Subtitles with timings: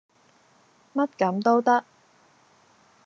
[0.93, 1.85] 乜咁都得